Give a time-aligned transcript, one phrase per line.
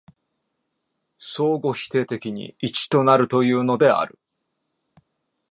[1.19, 4.17] 相互否定的に一となるというのである。